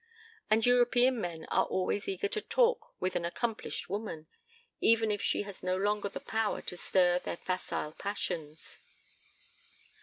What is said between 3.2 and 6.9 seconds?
accomplished woman, even if she has no longer the power to